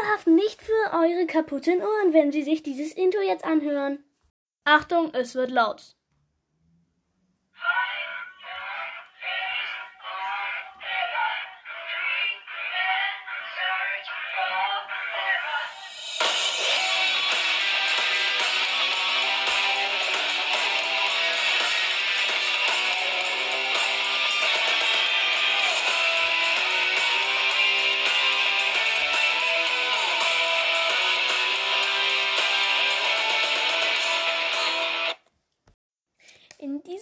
[0.00, 4.04] Wir haften nicht für eure kaputten Ohren, wenn Sie sich dieses Intro jetzt anhören.
[4.62, 5.96] Achtung, es wird laut.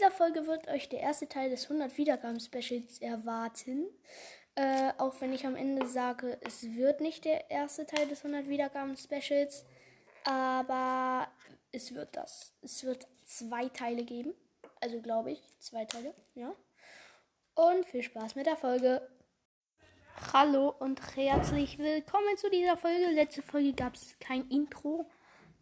[0.06, 3.87] Dieser Folge wird euch der erste Teil des 100 Wiedergaben-Specials erwarten.
[4.55, 8.48] Äh, auch wenn ich am Ende sage, es wird nicht der erste Teil des 100
[8.48, 9.64] Wiedergaben-Specials,
[10.24, 11.28] aber
[11.73, 12.55] es wird das.
[12.62, 14.33] Es wird zwei Teile geben.
[14.80, 16.55] Also glaube ich, zwei Teile, ja.
[17.55, 19.09] Und viel Spaß mit der Folge.
[20.33, 23.11] Hallo und herzlich willkommen zu dieser Folge.
[23.11, 25.11] Letzte Folge gab es kein Intro.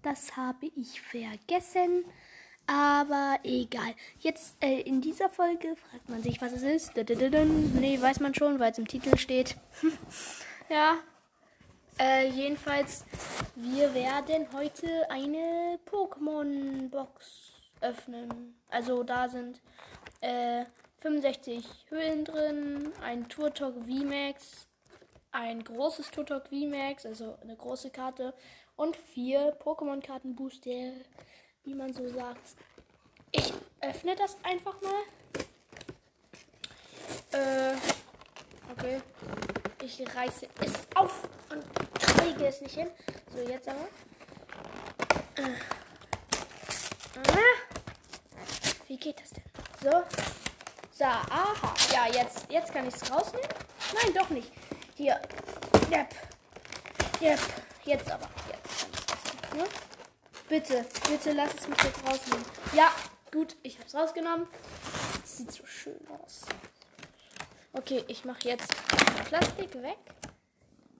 [0.03, 2.05] Das habe ich vergessen.
[2.67, 3.95] Aber egal.
[4.19, 6.93] Jetzt äh, in dieser Folge fragt man sich, was es ist.
[6.97, 9.57] Nee, weiß man schon, weil es im Titel steht.
[10.71, 10.97] ja.
[11.99, 13.05] Äh, jedenfalls,
[13.55, 18.57] wir werden heute eine Pokémon-Box öffnen.
[18.69, 19.61] Also da sind
[20.21, 20.65] äh,
[20.99, 24.67] 65 Höhlen drin, ein Turtok VMAX,
[25.31, 28.33] ein großes Turtok VMAX, also eine große Karte
[28.75, 30.93] und vier Pokémon-Karten-Booster
[31.65, 32.55] wie man so sagt.
[33.33, 35.03] Ich öffne das einfach mal.
[37.33, 37.77] Äh,
[38.71, 39.01] okay.
[39.83, 41.65] Ich reiße es auf und
[41.99, 42.89] kriege es nicht hin.
[43.33, 43.89] So, jetzt aber.
[45.37, 45.57] Äh.
[48.87, 49.45] Wie geht das denn?
[49.83, 50.03] So.
[50.93, 51.75] So, aha.
[51.93, 53.49] Ja, jetzt, jetzt kann ich es rausnehmen.
[53.95, 54.53] Nein, doch nicht.
[54.95, 55.21] Hier.
[55.91, 56.15] Yep.
[57.21, 57.41] Yep.
[57.85, 58.29] Jetzt aber.
[58.49, 59.84] Jetzt kann ich es rausnehmen.
[60.55, 62.45] Bitte, bitte lass es mich jetzt rausnehmen.
[62.77, 62.93] Ja,
[63.33, 64.47] gut, ich habe es rausgenommen.
[65.25, 66.43] Sieht so schön aus.
[67.73, 68.73] Okay, ich mache jetzt
[69.25, 69.99] Plastik weg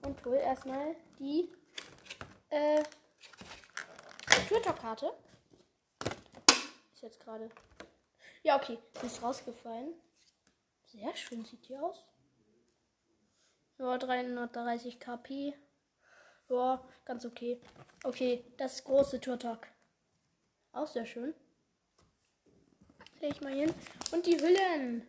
[0.01, 1.49] und hole erstmal die
[2.49, 2.83] äh,
[4.49, 5.13] Twitter-Karte.
[6.93, 7.49] Ist jetzt gerade.
[8.43, 9.93] Ja, okay, die ist rausgefallen.
[10.87, 12.03] Sehr schön sieht die aus.
[13.77, 15.53] Ja, 330 KP.
[16.49, 17.59] Ja, ganz okay.
[18.03, 19.67] Okay, das große Turtok.
[20.71, 21.33] Auch sehr schön.
[23.19, 23.73] Lege ich mal hin.
[24.11, 25.07] Und die Hüllen.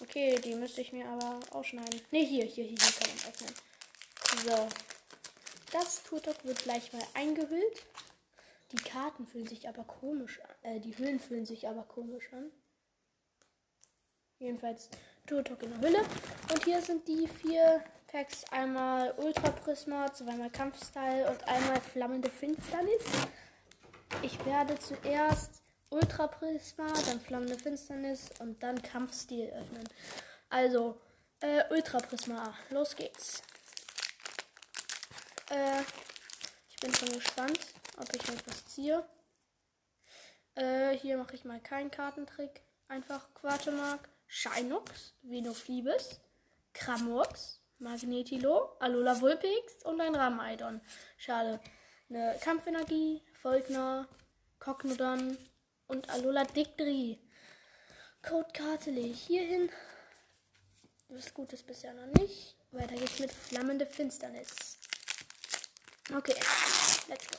[0.00, 2.00] Okay, die müsste ich mir aber ausschneiden.
[2.10, 3.54] Ne, hier, hier, hier, hier kann man öffnen.
[4.46, 4.68] So.
[5.72, 7.84] Das Turtok wird gleich mal eingehüllt.
[8.72, 10.54] Die Karten fühlen sich aber komisch an.
[10.62, 12.50] Äh, die Hüllen fühlen sich aber komisch an.
[14.38, 14.88] Jedenfalls
[15.26, 16.04] Turtok in der Hülle.
[16.52, 18.44] Und hier sind die vier Packs.
[18.50, 23.04] Einmal Ultra Prisma, zweimal Kampfstyle und einmal Flammende Finsternis.
[24.22, 29.84] Ich werde zuerst Ultra Prisma, dann Flammende Finsternis und dann Kampfstil öffnen.
[30.48, 30.98] Also,
[31.40, 32.54] äh, Ultra Prisma.
[32.70, 33.42] Los geht's.
[35.50, 35.82] Äh,
[36.70, 37.60] ich bin schon gespannt,
[37.98, 39.06] ob ich etwas ziehe.
[40.54, 42.62] Äh, hier mache ich mal keinen Kartentrick.
[42.88, 46.20] Einfach Quatemark, Shinox, Venoflibes,
[46.72, 50.80] Kramox, Magnetilo, Alola Vulpix und ein Rameidon.
[51.16, 51.60] Schade.
[52.10, 54.08] Eine Kampfenergie, Volkner,
[54.58, 55.36] Cognodon
[55.86, 57.18] und Alola Dictri.
[58.22, 59.70] Codekarte lege ich hier hin.
[61.08, 62.56] Was Gutes bisher noch nicht.
[62.72, 64.78] Weiter geht's mit Flammende Finsternis.
[66.14, 66.34] Okay,
[67.08, 67.36] let's go.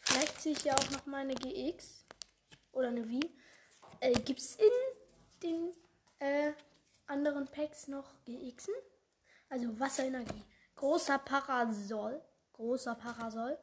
[0.00, 2.04] Vielleicht ziehe ich ja auch noch mal eine GX
[2.72, 3.20] oder eine V.
[4.00, 4.70] Äh, gibt's in
[5.42, 5.72] den
[6.18, 6.52] äh,
[7.08, 8.74] anderen Packs noch GXen.
[9.48, 10.44] Also Wasserenergie.
[10.76, 12.22] Großer Parasol.
[12.52, 13.58] Großer Parasol.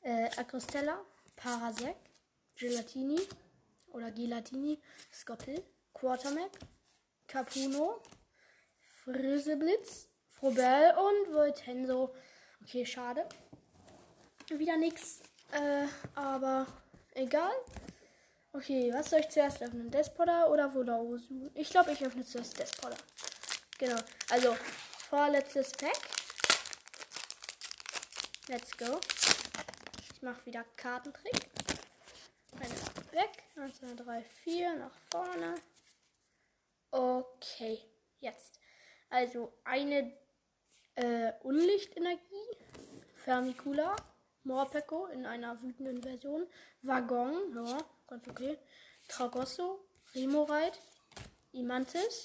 [0.00, 1.00] Äh, Agrostella.
[1.36, 1.96] Parasec.
[2.56, 3.20] Gelatini.
[3.92, 4.80] Oder Gelatini.
[5.12, 5.62] Skottel.
[5.92, 6.50] Quartermac.
[7.26, 8.02] Capuno.
[9.04, 10.08] Friseblitz.
[10.28, 12.14] Frobel und Voltenso.
[12.62, 13.28] Okay, schade.
[14.48, 15.20] Wieder nichts.
[15.52, 16.66] Äh, aber
[17.14, 17.52] egal.
[18.54, 19.90] Okay, was soll ich zuerst öffnen?
[19.90, 21.50] Despoda oder Volaosu?
[21.54, 22.96] Ich glaube, ich öffne zuerst Despoda.
[23.78, 23.98] Genau.
[24.28, 24.54] Also,
[25.08, 25.98] vorletztes Pack.
[28.48, 29.00] Let's go.
[30.12, 31.48] Ich mache wieder Kartentrick.
[32.56, 32.74] Eine
[33.12, 33.42] weg.
[33.56, 34.76] 1, 2, 3, 4.
[34.76, 35.54] Nach vorne.
[36.90, 37.78] Okay.
[38.20, 38.60] Jetzt.
[39.08, 40.12] Also, eine
[40.96, 42.20] äh, Unlichtenergie.
[43.16, 43.96] Fermicula.
[44.44, 46.46] Morpeko in einer wütenden Version.
[46.82, 47.54] Waggon.
[47.54, 47.78] Ja
[48.12, 48.58] ganz okay.
[49.08, 49.80] Tragosso,
[50.14, 50.78] Remorite,
[51.52, 52.24] Imantis,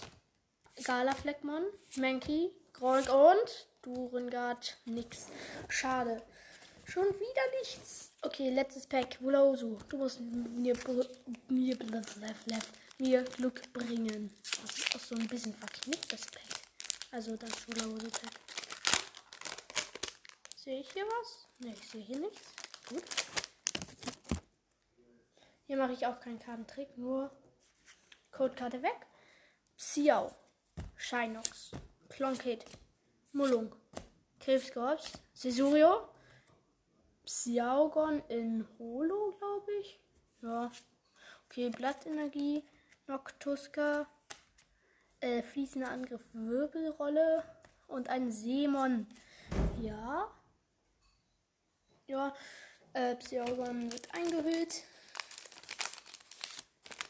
[0.83, 1.63] Galafleckmon,
[1.95, 4.77] Mankey, Gronk und Durengard.
[4.85, 5.27] Nix.
[5.69, 6.21] Schade.
[6.83, 8.11] Schon wieder nichts.
[8.21, 9.17] Okay, letztes Pack.
[9.21, 9.77] Wolosu.
[9.89, 10.75] Du musst mir,
[11.49, 11.77] mir,
[12.99, 14.33] mir Glück bringen.
[14.61, 16.61] Das ist auch so ein bisschen verknicktes Pack.
[17.11, 18.33] Also das Wolosu Pack.
[20.55, 21.47] Sehe ich hier was?
[21.59, 22.41] Ne, ich sehe hier nichts.
[22.89, 23.03] Gut.
[25.67, 27.29] Hier mache ich auch keinen Kartentrick, nur
[28.31, 29.05] Codekarte weg.
[29.77, 30.31] Xiao,
[30.95, 31.71] Shinox,
[32.07, 32.65] Clonkate,
[33.33, 33.75] Mullung,
[34.39, 36.07] Krebskorps, Cesurio,
[37.25, 39.99] Xiaogon in Holo, glaube ich.
[40.41, 40.71] Ja.
[41.45, 42.63] Okay, Blattenergie,
[43.07, 44.07] Noctuska,
[45.19, 47.43] äh, fließender Angriff, Wirbelrolle
[47.87, 49.05] und ein Seemon.
[49.81, 50.31] Ja.
[52.07, 52.33] Ja,
[52.93, 54.85] äh, Psyogon wird eingehüllt.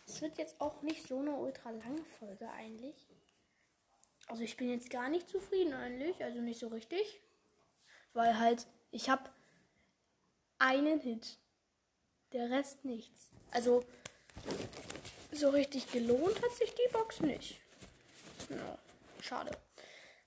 [0.07, 2.95] Es wird jetzt auch nicht so eine ultra lange Folge eigentlich.
[4.27, 7.21] Also ich bin jetzt gar nicht zufrieden eigentlich, also nicht so richtig.
[8.13, 9.29] Weil halt, ich habe
[10.59, 11.37] einen Hit.
[12.33, 13.29] Der Rest nichts.
[13.51, 13.85] Also
[15.31, 17.61] so richtig gelohnt hat sich die Box nicht.
[18.49, 18.77] Ja,
[19.21, 19.51] schade.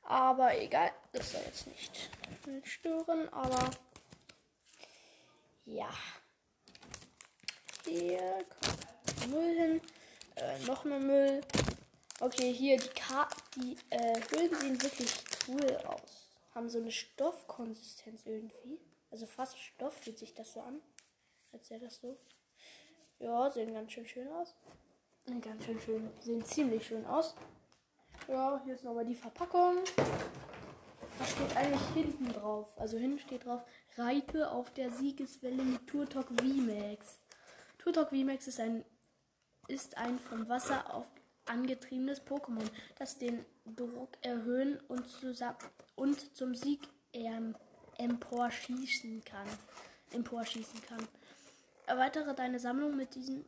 [0.03, 2.11] Aber egal, das soll jetzt nicht
[2.65, 3.71] stören, aber
[5.67, 5.91] ja.
[7.85, 8.90] Hier kommt
[9.29, 9.81] Müll hin.
[10.37, 11.41] Äh, noch mehr Müll.
[12.21, 15.13] Okay, hier die Karten, die äh, Hüllen sehen wirklich
[15.49, 16.29] cool aus.
[16.55, 18.79] Haben so eine Stoffkonsistenz irgendwie.
[19.11, 20.81] Also fast Stoff fühlt sich das so an.
[21.53, 22.17] Als wäre das so.
[23.19, 24.55] Ja, sehen ganz schön schön aus.
[25.41, 26.11] Ganz schön schön.
[26.21, 27.35] Sehen ziemlich schön aus.
[28.29, 29.79] Ja, hier ist nochmal die Verpackung.
[31.19, 32.69] Was steht eigentlich hinten drauf?
[32.77, 33.63] Also hinten steht drauf,
[33.99, 37.21] reite auf der Siegeswelle mit Turtok VMAX.
[37.79, 38.85] Turtok VMAX ist ein,
[39.71, 41.07] ist ein von Wasser auf
[41.47, 42.69] angetriebenes Pokémon,
[42.99, 43.45] das den
[43.77, 45.05] Druck erhöhen und,
[45.95, 46.81] und zum Sieg
[47.13, 47.55] ähm,
[47.99, 49.47] emporschießen kann.
[50.13, 51.07] Emporschießen kann.
[51.87, 53.45] Erweitere deine Sammlung mit diesen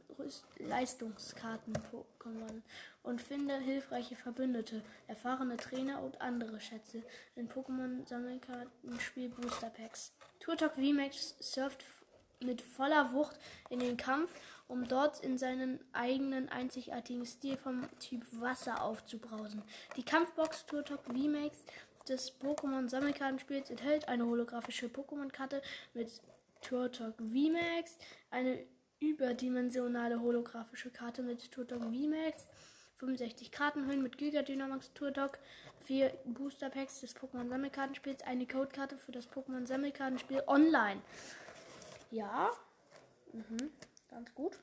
[0.59, 2.63] Leistungskarten-Pokémon
[3.05, 7.03] und finde hilfreiche Verbündete, erfahrene Trainer und andere Schätze
[7.37, 10.13] in Pokémon-Sammelkartenspiel Booster Packs.
[10.41, 11.85] Turtok VMAX surft
[12.41, 13.39] mit voller Wucht
[13.71, 14.33] in den Kampf,
[14.73, 19.63] um dort in seinen eigenen einzigartigen Stil vom Typ Wasser aufzubrausen.
[19.97, 21.63] Die Kampfbox Turtok VMAX
[22.09, 25.61] des Pokémon-Sammelkartenspiels enthält eine holographische Pokémon-Karte
[25.93, 26.23] mit
[26.63, 27.99] Turtok VMAX,
[28.31, 28.65] eine
[28.99, 32.47] überdimensionale holographische Karte mit Turtok VMAX,
[32.97, 35.39] 65 Kartenhüllen mit Giga Dynamax Turtok,
[35.81, 41.03] 4 Booster Packs des Pokémon Sammelkartenspiels, eine Codekarte für das Pokémon Sammelkartenspiel online.
[42.11, 42.51] Ja,
[43.33, 43.71] mhm.
[44.13, 44.59] Ganz gut.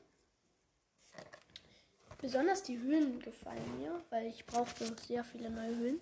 [2.21, 6.01] Besonders die Höhlen gefallen mir, weil ich brauchte sehr viele neue Höhlen.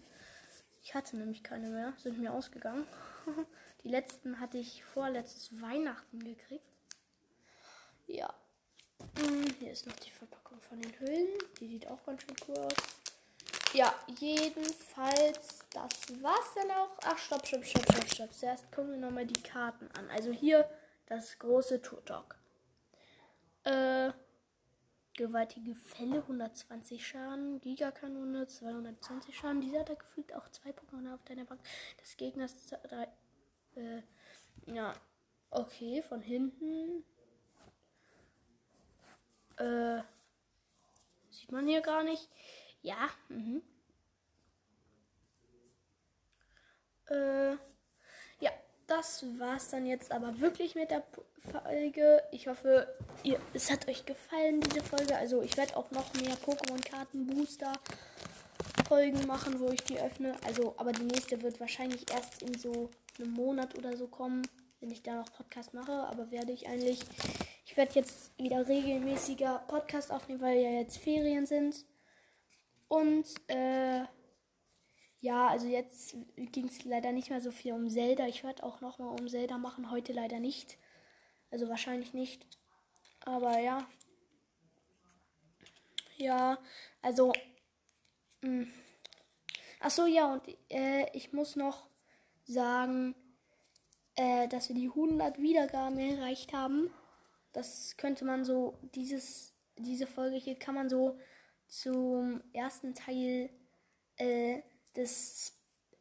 [0.82, 2.88] Ich hatte nämlich keine mehr, sind mir ausgegangen.
[3.84, 6.66] Die letzten hatte ich vorletztes Weihnachten gekriegt.
[8.08, 8.34] Ja.
[9.18, 11.28] Hm, hier ist noch die Verpackung von den Hüllen.
[11.60, 12.74] Die sieht auch ganz schön cool aus.
[13.74, 16.98] Ja, jedenfalls, das war's dann auch.
[17.04, 18.34] Ach, stopp, stopp, stopp, stopp, stopp.
[18.34, 20.10] Zuerst gucken wir nochmal die Karten an.
[20.10, 20.70] Also hier
[21.06, 22.36] das große Turtok.
[23.68, 24.14] Äh,
[25.18, 27.60] gewaltige Fälle, 120 Schaden.
[27.60, 29.60] Gigakanone, 220 Schaden.
[29.60, 31.60] Dieser hat da gefühlt auch zwei Pokémon auf deiner Bank.
[31.98, 33.10] Das Gegners drei,
[33.76, 34.04] äh,
[34.68, 34.94] ja,
[35.50, 37.04] okay, von hinten.
[39.58, 40.02] Äh,
[41.30, 42.30] sieht man hier gar nicht.
[42.84, 43.62] Ja, mhm.
[47.08, 47.58] Äh,
[48.98, 51.04] das war's dann jetzt aber wirklich mit der
[51.52, 52.24] Folge.
[52.32, 52.88] Ich hoffe,
[53.22, 55.16] ihr, es hat euch gefallen, diese Folge.
[55.16, 57.74] Also ich werde auch noch mehr Pokémon-Karten-Booster
[58.88, 60.36] Folgen machen, wo ich die öffne.
[60.46, 62.90] Also, aber die nächste wird wahrscheinlich erst in so
[63.20, 64.48] einem Monat oder so kommen,
[64.80, 65.92] wenn ich da noch Podcast mache.
[65.92, 67.00] Aber werde ich eigentlich.
[67.66, 71.86] Ich werde jetzt wieder regelmäßiger Podcast aufnehmen, weil ja jetzt Ferien sind.
[72.88, 74.06] Und äh,
[75.20, 78.28] ja, also jetzt ging es leider nicht mehr so viel um Zelda.
[78.28, 79.92] Ich werde auch noch mal um Zelda machen.
[79.92, 80.78] Heute leider nicht.
[81.52, 82.46] Also wahrscheinlich nicht.
[83.22, 83.88] Aber ja.
[86.18, 86.60] Ja,
[87.02, 87.34] also.
[88.42, 88.66] Mh.
[88.66, 88.74] Hm.
[89.80, 91.86] Ach so, ja, und äh, ich muss noch
[92.46, 93.16] sagen,
[94.16, 96.92] äh, dass wir die 100 Wiedergaben erreicht haben.
[97.54, 101.20] Das könnte man so, dieses, diese Folge hier kann man so
[101.68, 103.52] zum ersten Teil
[104.18, 104.62] äh,
[104.98, 105.54] des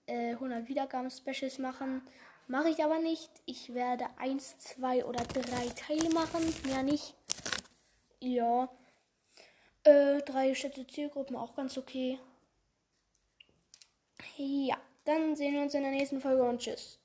[0.07, 2.03] äh, 100 Wiedergaben Specials machen.
[2.49, 3.31] Mache ich aber nicht.
[3.45, 6.43] Ich werde 1, 2 oder 3 Teile machen.
[6.65, 7.15] Mehr nicht.
[8.21, 8.69] Ja.
[9.85, 12.19] Äh, drei geschätzte Zielgruppen auch ganz okay.
[14.37, 14.77] Ja.
[15.05, 16.99] Dann sehen wir uns in der nächsten Folge und tschüss.